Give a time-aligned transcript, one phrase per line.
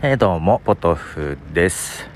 [0.00, 2.08] えー、どうも、ポトフです、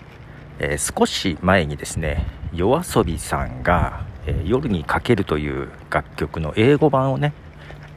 [0.61, 7.33] えー少し前にですね、夜遊びさんが、えー夜にかけるという楽曲の英語版をね、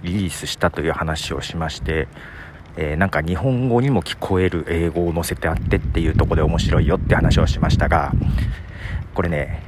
[0.01, 2.07] リリースしたという話をしまして、
[2.77, 8.11] えなんか日本語にも聞こえる英語を載せてあってっていうとこで面白いよって話をしましたが、
[9.13, 9.61] これね、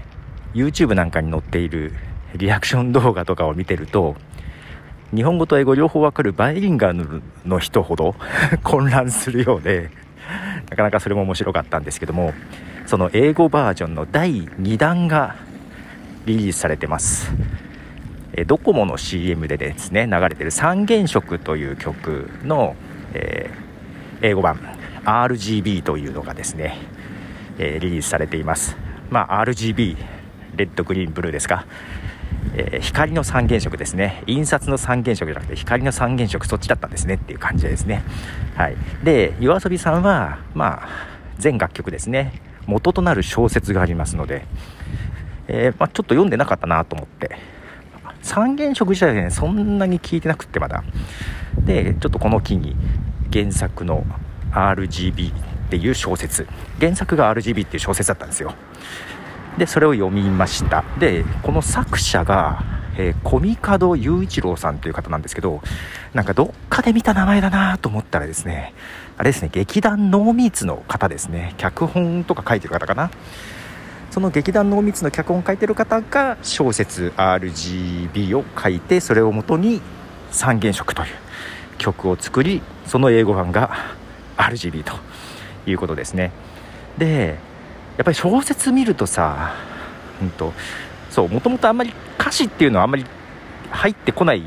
[0.55, 1.93] YouTube なんかに載っている
[2.33, 4.15] リアクション動画とかを見てると、
[5.13, 8.15] 日本語と英語両方わかるバイリンガルの人ほど
[8.63, 9.91] 混乱するようで、
[10.69, 12.33] なかなかそれも面白かったんですけども、
[12.85, 15.35] その英語バージョンの第2弾が
[16.25, 17.31] リリースされてます。
[18.33, 22.75] えドコモの CM でですね、流れてる三原色という曲の、
[23.13, 23.67] えー
[24.19, 24.59] 英語版
[25.05, 26.75] RGB というのがですね、
[27.59, 28.75] えーリリースされています。
[29.09, 29.95] まあ RGB、
[30.55, 31.65] レッド、グリーン、ブルーですか。
[32.55, 34.23] えー光の三原色ですね。
[34.27, 38.03] 印刷の三原色じゃなくて光の三原色そっちだったんですねっていう感じですね。
[38.55, 38.77] はい。
[39.03, 40.87] で YOASOBI さんはまあ
[41.37, 42.41] 全楽曲ですね。
[42.65, 44.45] 元となる小説がありますので、
[45.47, 47.37] えーまあ、ちょっと読んでなかったなと思って。
[48.21, 50.83] 三原色自体はねそんなに聞いてなくってまだ。
[51.59, 52.75] でちょっとこの機に
[53.31, 54.05] 原作の
[54.51, 56.47] RGB っていう小説。
[56.79, 58.53] 原作が RGB っていう小説だったんですよ。
[59.57, 60.83] でそれを読みました。
[60.99, 62.63] でこの作者が、
[62.97, 65.61] えー、コミカド雄一郎さんという方なんですけど
[66.13, 68.73] なんかどっかで見た名前だなと思ったらですね
[69.17, 71.53] あれですね劇団ノーミーツの方ですね。
[71.57, 73.09] 脚本とか書いてる方かな。
[74.11, 79.81] その劇団ノーミーツの脚本を書いてる方が小説 RGB を書いてそれをもとに
[80.31, 81.07] 三原色という
[81.77, 83.71] 曲を作りその英語版が
[84.37, 84.93] RGB と
[85.67, 86.31] いうことですね。
[86.97, 87.37] で
[87.97, 89.55] やっぱり小説見るとさ、
[90.21, 90.53] うんと、
[91.09, 93.05] そう、もともとあんまり歌詞っていうのはあんまり
[93.71, 94.45] 入ってこないん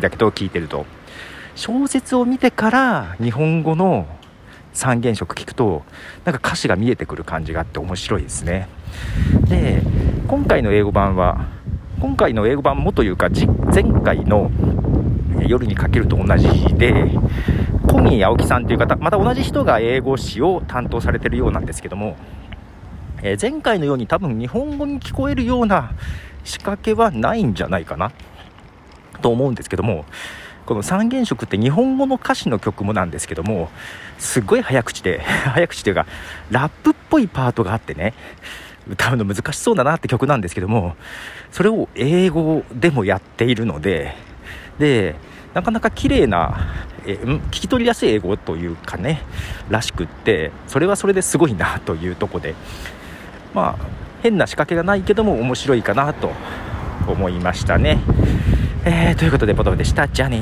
[0.00, 0.86] だけど、聞いてると。
[1.54, 4.06] 小説を見てから日本語の
[4.72, 5.82] 三原色聞くと、
[6.24, 8.68] なんか歌詞が見えてくる感じがあって面白いですね。
[9.48, 9.82] で、
[10.26, 11.48] 今回の英語版は、
[12.00, 13.28] 今回の英語版もというか、
[13.74, 14.50] 前回の
[15.46, 17.10] 夜にかけると同じで、
[17.86, 22.16] 小宮青木さんという方、また同じ人が英語詞を担当されてるようなんですけども、
[23.22, 25.92] えー前回のように多分日本語に聞こえるような
[26.44, 28.12] 仕掛けはないんじゃないかな
[29.20, 30.04] と思うんですけども
[30.66, 33.68] この三原色って日本語の歌詞の曲もなんですけども
[34.18, 35.20] すごい早口で
[35.54, 36.06] 早口というか
[36.50, 38.14] ラップっぽいパートがあってね
[38.88, 40.96] 歌うの難しそうだなって曲なんですけども
[41.50, 44.16] それを英語でもやっているので
[44.78, 45.14] で
[45.54, 46.66] なかなか綺麗な
[47.06, 49.22] え聞き取りやすい英語というかね
[49.68, 52.54] らしくってそれはそれですごいなというとこで
[53.54, 53.86] まあ
[54.22, 56.30] 変な仕掛けがないけども面白いかなと
[57.06, 57.98] 思いましたね。
[58.84, 60.08] えーということでボトフでした。
[60.08, 60.40] じゃあね。